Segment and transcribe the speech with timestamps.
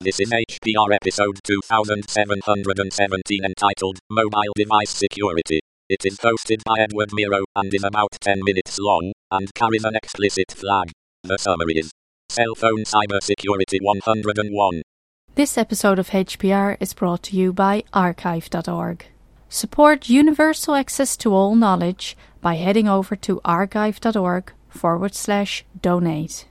[0.00, 5.58] This is HPR episode 2717 entitled Mobile Device Security.
[5.88, 9.96] It is hosted by Edward Miro and is about 10 minutes long and carries an
[9.96, 10.92] explicit flag.
[11.24, 11.90] The summary is
[12.28, 14.82] Cell Phone Cybersecurity 101.
[15.34, 19.04] This episode of HPR is brought to you by archive.org.
[19.48, 26.46] Support universal access to all knowledge by heading over to archive.org forward slash donate.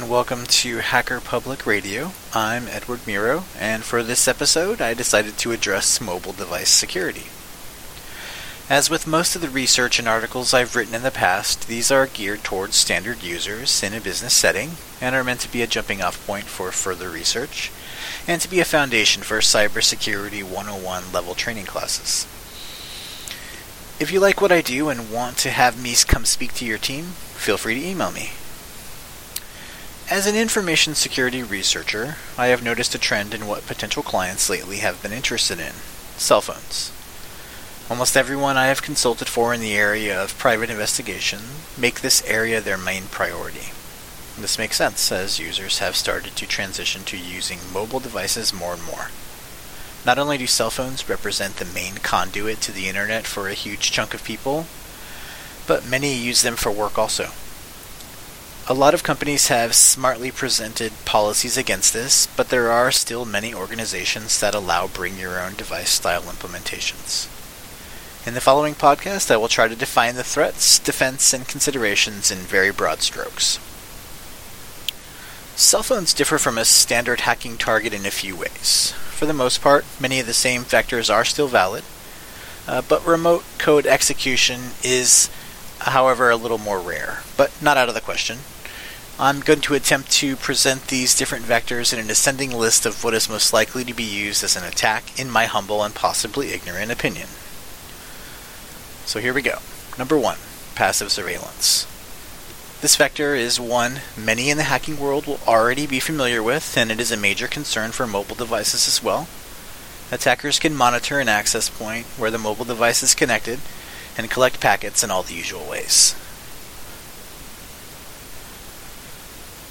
[0.00, 2.12] And welcome to Hacker Public Radio.
[2.32, 7.24] I'm Edward Miro, and for this episode, I decided to address mobile device security.
[8.70, 12.06] As with most of the research and articles I've written in the past, these are
[12.06, 14.70] geared towards standard users in a business setting
[15.02, 17.70] and are meant to be a jumping off point for further research
[18.26, 22.24] and to be a foundation for Cybersecurity 101 level training classes.
[24.00, 26.78] If you like what I do and want to have me come speak to your
[26.78, 28.30] team, feel free to email me.
[30.10, 34.78] As an information security researcher, I have noticed a trend in what potential clients lately
[34.78, 35.72] have been interested in
[36.16, 36.90] cell phones.
[37.88, 41.38] Almost everyone I have consulted for in the area of private investigation
[41.78, 43.70] make this area their main priority.
[44.36, 48.84] This makes sense as users have started to transition to using mobile devices more and
[48.84, 49.10] more.
[50.04, 53.92] Not only do cell phones represent the main conduit to the internet for a huge
[53.92, 54.66] chunk of people,
[55.68, 57.30] but many use them for work also.
[58.70, 63.52] A lot of companies have smartly presented policies against this, but there are still many
[63.52, 67.26] organizations that allow bring your own device style implementations.
[68.24, 72.38] In the following podcast, I will try to define the threats, defense, and considerations in
[72.38, 73.58] very broad strokes.
[75.56, 78.92] Cell phones differ from a standard hacking target in a few ways.
[79.10, 81.82] For the most part, many of the same vectors are still valid,
[82.68, 85.28] uh, but remote code execution is,
[85.80, 88.38] however, a little more rare, but not out of the question.
[89.22, 93.12] I'm going to attempt to present these different vectors in an ascending list of what
[93.12, 96.90] is most likely to be used as an attack in my humble and possibly ignorant
[96.90, 97.26] opinion.
[99.04, 99.58] So here we go.
[99.98, 100.38] Number one,
[100.74, 101.86] passive surveillance.
[102.80, 106.90] This vector is one many in the hacking world will already be familiar with, and
[106.90, 109.28] it is a major concern for mobile devices as well.
[110.10, 113.60] Attackers can monitor an access point where the mobile device is connected
[114.16, 116.14] and collect packets in all the usual ways.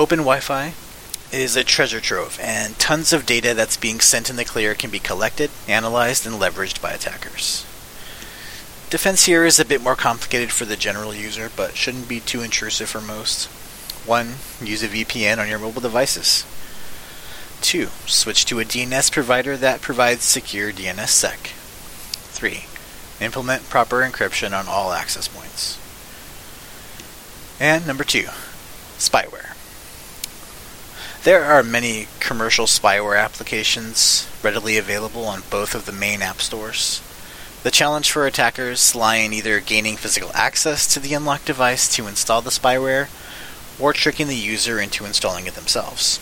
[0.00, 0.72] Open Wi Fi
[1.30, 4.88] is a treasure trove, and tons of data that's being sent in the clear can
[4.88, 7.66] be collected, analyzed, and leveraged by attackers.
[8.88, 12.40] Defense here is a bit more complicated for the general user, but shouldn't be too
[12.40, 13.44] intrusive for most.
[14.06, 14.36] 1.
[14.62, 16.46] Use a VPN on your mobile devices.
[17.60, 17.88] 2.
[18.06, 21.48] Switch to a DNS provider that provides secure DNSSEC.
[22.32, 22.64] 3.
[23.22, 25.78] Implement proper encryption on all access points.
[27.60, 28.28] And number 2.
[28.96, 29.59] Spyware.
[31.22, 37.02] There are many commercial spyware applications readily available on both of the main app stores.
[37.62, 42.06] The challenge for attackers lie in either gaining physical access to the unlocked device to
[42.06, 43.08] install the spyware,
[43.78, 46.18] or tricking the user into installing it themselves.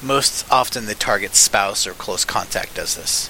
[0.00, 3.28] Most often, the target's spouse or close contact does this.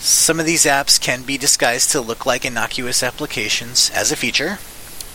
[0.00, 4.58] Some of these apps can be disguised to look like innocuous applications as a feature,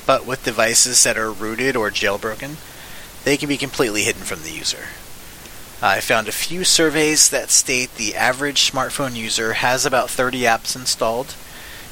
[0.08, 2.56] but with devices that are rooted or jailbroken,
[3.28, 4.86] they can be completely hidden from the user.
[5.82, 10.78] I found a few surveys that state the average smartphone user has about 30 apps
[10.78, 11.36] installed,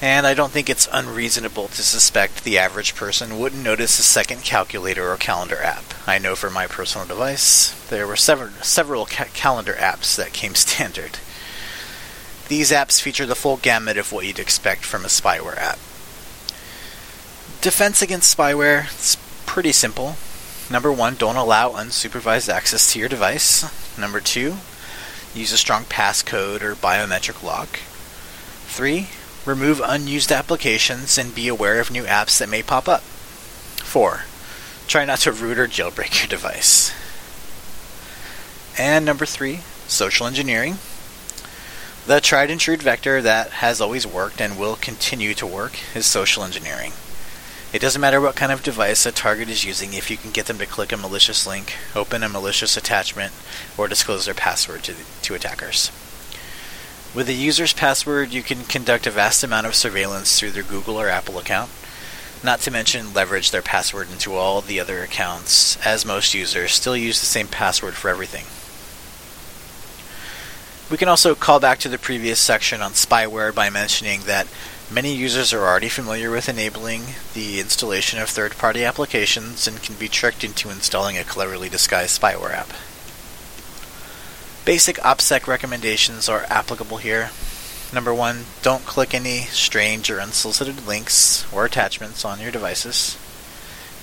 [0.02, 4.44] and I don't think it's unreasonable to suspect the average person wouldn't notice a second
[4.44, 5.84] calculator or calendar app.
[6.08, 10.56] I know for my personal device, there were several, several ca- calendar apps that came
[10.56, 11.20] standard.
[12.48, 15.80] These apps feature the full gamut of what you'd expect from a spyware app.
[17.60, 20.16] Defense against spyware is pretty simple.
[20.70, 23.64] Number one, don't allow unsupervised access to your device.
[23.98, 24.58] Number two,
[25.34, 27.80] use a strong passcode or biometric lock.
[28.66, 29.10] Three,
[29.46, 33.02] remove unused applications and be aware of new apps that may pop up.
[33.02, 34.22] Four,
[34.88, 36.92] try not to root or jailbreak your device.
[38.78, 40.80] And number three, social engineering.
[42.08, 46.06] The tried and true vector that has always worked and will continue to work is
[46.06, 46.92] social engineering.
[47.76, 50.46] It doesn't matter what kind of device a target is using if you can get
[50.46, 53.34] them to click a malicious link, open a malicious attachment,
[53.78, 55.92] or disclose their password to, to attackers.
[57.14, 60.98] With a user's password, you can conduct a vast amount of surveillance through their Google
[60.98, 61.70] or Apple account,
[62.42, 66.96] not to mention leverage their password into all the other accounts, as most users still
[66.96, 68.46] use the same password for everything.
[70.90, 74.48] We can also call back to the previous section on spyware by mentioning that
[74.92, 77.04] many users are already familiar with enabling
[77.34, 82.20] the installation of third party applications and can be tricked into installing a cleverly disguised
[82.20, 82.70] spyware app.
[84.66, 87.30] Basic OPSEC recommendations are applicable here.
[87.94, 93.18] Number one, don't click any strange or unsolicited links or attachments on your devices.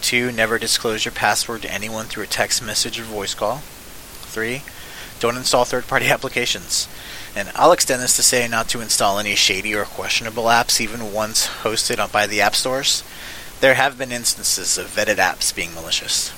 [0.01, 3.59] Two, never disclose your password to anyone through a text message or voice call.
[4.23, 4.63] Three,
[5.21, 6.89] don't install third party applications.
[7.35, 11.13] And I'll extend this to say not to install any shady or questionable apps, even
[11.13, 13.03] ones hosted by the app stores.
[13.61, 16.33] There have been instances of vetted apps being malicious.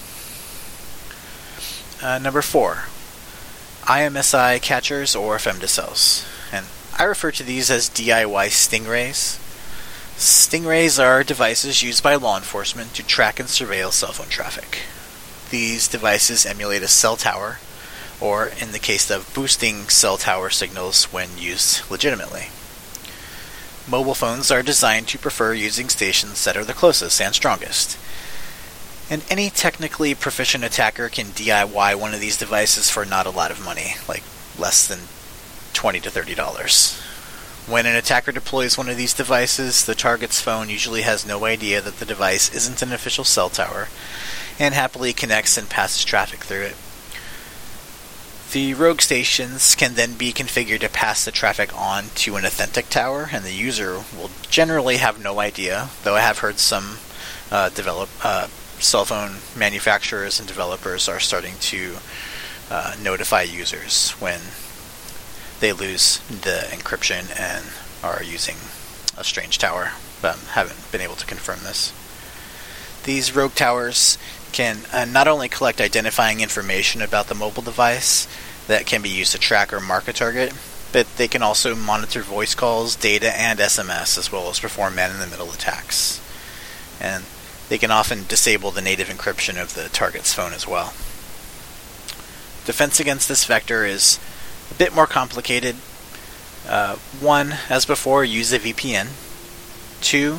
[2.02, 2.84] Uh, number four,
[3.84, 6.26] IMSI catchers or femtocells.
[6.52, 6.66] And
[6.98, 9.40] I refer to these as DIY stingrays.
[10.16, 14.82] Stingrays are devices used by law enforcement to track and surveil cell phone traffic.
[15.50, 17.58] These devices emulate a cell tower
[18.20, 22.48] or in the case of boosting cell tower signals when used legitimately.
[23.86, 27.98] Mobile phones are designed to prefer using stations that are the closest and strongest.
[29.10, 33.50] And any technically proficient attacker can DIY one of these devices for not a lot
[33.50, 34.22] of money, like
[34.58, 35.00] less than
[35.74, 37.00] 20 to $30.
[37.68, 41.80] When an attacker deploys one of these devices, the target's phone usually has no idea
[41.80, 43.88] that the device isn't an official cell tower
[44.58, 46.76] and happily connects and passes traffic through it.
[48.54, 52.88] The rogue stations can then be configured to pass the traffic on to an authentic
[52.88, 56.98] tower, and the user will generally have no idea, though I have heard some
[57.50, 58.46] uh, develop uh,
[58.78, 61.96] cell phone manufacturers and developers are starting to
[62.70, 64.38] uh, notify users when
[65.58, 67.64] they lose the encryption and
[68.04, 68.54] are using
[69.18, 69.90] a strange tower,
[70.22, 71.92] but haven't been able to confirm this.
[73.02, 74.16] These rogue towers
[74.54, 78.28] can uh, not only collect identifying information about the mobile device
[78.68, 80.54] that can be used to track or mark a target,
[80.92, 85.10] but they can also monitor voice calls, data, and SMS, as well as perform man
[85.10, 86.20] in the middle attacks.
[87.00, 87.24] And
[87.68, 90.94] they can often disable the native encryption of the target's phone as well.
[92.64, 94.20] Defense against this vector is
[94.70, 95.74] a bit more complicated.
[96.68, 99.08] Uh, one, as before, use a VPN.
[100.00, 100.38] Two,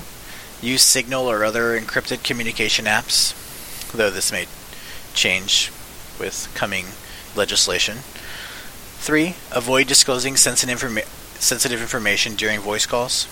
[0.61, 3.33] use Signal or other encrypted communication apps,
[3.95, 4.47] though this may
[5.13, 5.71] change
[6.19, 6.85] with coming
[7.35, 7.97] legislation.
[8.97, 11.05] Three, avoid disclosing sensitive, informa-
[11.39, 13.25] sensitive information during voice calls.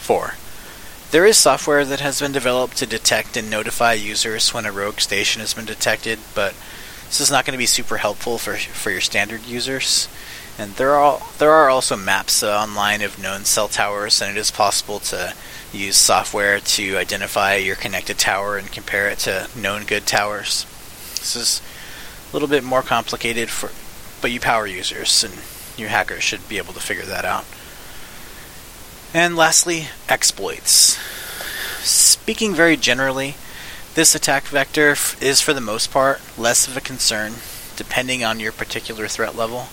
[0.00, 0.34] Four,
[1.10, 5.00] there is software that has been developed to detect and notify users when a rogue
[5.00, 6.54] station has been detected, but
[7.06, 10.08] this is not going to be super helpful for for your standard users.
[10.58, 14.50] And there are there are also maps online of known cell towers, and it is
[14.50, 15.34] possible to
[15.76, 20.64] use software to identify your connected tower and compare it to known good towers.
[21.18, 21.62] This is
[22.30, 23.70] a little bit more complicated for,
[24.20, 25.34] but you power users and
[25.76, 27.44] your hackers should be able to figure that out.
[29.12, 30.98] And lastly, exploits.
[31.84, 33.36] Speaking very generally,
[33.94, 37.34] this attack vector f- is for the most part less of a concern,
[37.76, 39.68] depending on your particular threat level.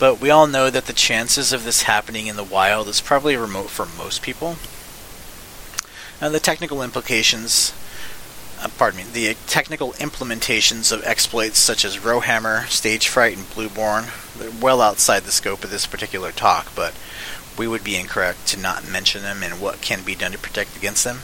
[0.00, 3.36] But we all know that the chances of this happening in the wild is probably
[3.36, 4.56] remote for most people.
[6.20, 7.72] And the technical implications,
[8.60, 14.50] uh, pardon me, the technical implementations of exploits such as Rowhammer, Stagefright, and BlueBorne, they're
[14.60, 16.94] well outside the scope of this particular talk, but
[17.56, 20.76] we would be incorrect to not mention them and what can be done to protect
[20.76, 21.20] against them.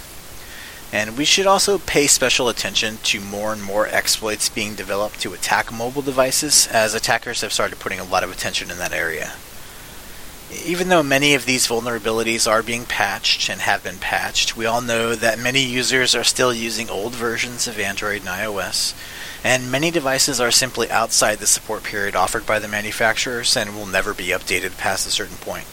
[0.93, 5.35] And we should also pay special attention to more and more exploits being developed to
[5.35, 9.33] attack mobile devices, as attackers have started putting a lot of attention in that area.
[10.65, 14.81] Even though many of these vulnerabilities are being patched and have been patched, we all
[14.81, 18.95] know that many users are still using old versions of Android and iOS,
[19.43, 23.87] and many devices are simply outside the support period offered by the manufacturers and will
[23.87, 25.67] never be updated past a certain point.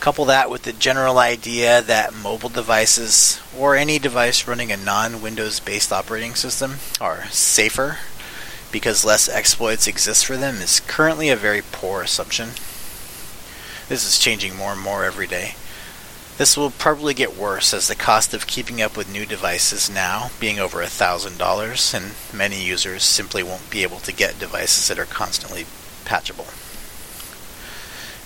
[0.00, 5.22] Couple that with the general idea that mobile devices, or any device running a non
[5.22, 7.98] Windows based operating system, are safer
[8.72, 12.50] because less exploits exist for them is currently a very poor assumption.
[13.90, 15.56] This is changing more and more every day.
[16.38, 20.30] This will probably get worse as the cost of keeping up with new devices now
[20.38, 25.06] being over $1,000, and many users simply won't be able to get devices that are
[25.06, 25.66] constantly
[26.04, 26.46] patchable.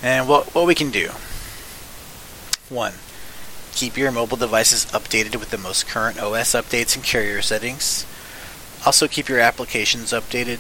[0.02, 1.12] And what, what we can do
[2.68, 2.92] 1.
[3.72, 8.04] Keep your mobile devices updated with the most current OS updates and carrier settings.
[8.84, 10.58] Also, keep your applications updated.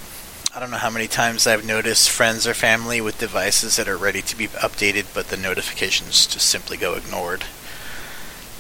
[0.56, 3.96] I don't know how many times I've noticed friends or family with devices that are
[3.96, 7.42] ready to be updated, but the notifications just simply go ignored.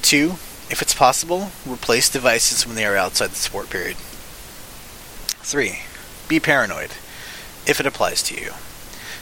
[0.02, 0.30] 2.
[0.70, 3.96] If it's possible, replace devices when they are outside the support period.
[3.96, 5.82] 3.
[6.26, 6.90] Be paranoid,
[7.64, 8.54] if it applies to you.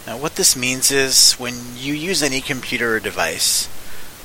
[0.07, 3.69] Now, what this means is when you use any computer or device,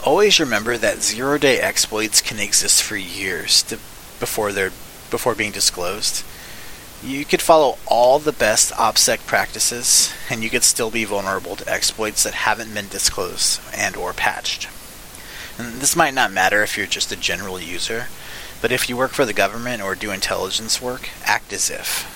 [0.06, 3.75] always remember that zero day exploits can exist for years to,
[4.22, 4.72] before they're
[5.10, 6.24] before being disclosed.
[7.04, 11.72] You could follow all the best OPSEC practices, and you could still be vulnerable to
[11.72, 14.68] exploits that haven't been disclosed and or patched.
[15.60, 18.08] And this might not matter if you're just a general user,
[18.62, 22.13] but if you work for the government or do intelligence work, act as if.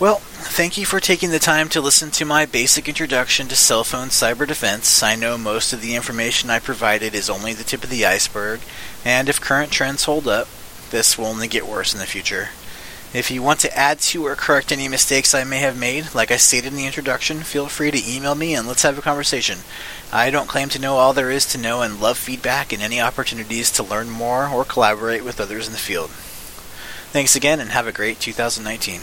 [0.00, 3.84] Well, thank you for taking the time to listen to my basic introduction to cell
[3.84, 5.00] phone cyber defense.
[5.04, 8.60] I know most of the information I provided is only the tip of the iceberg,
[9.04, 10.48] and if current trends hold up,
[10.90, 12.48] this will only get worse in the future.
[13.14, 16.32] If you want to add to or correct any mistakes I may have made, like
[16.32, 19.60] I stated in the introduction, feel free to email me and let's have a conversation.
[20.12, 23.00] I don't claim to know all there is to know and love feedback and any
[23.00, 26.10] opportunities to learn more or collaborate with others in the field.
[27.12, 29.00] Thanks again and have a great 2019.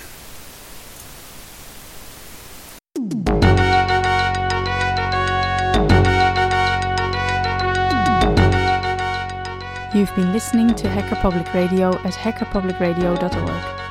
[9.96, 13.91] You've been listening to Hacker Public Radio at hackerpublicradio.org.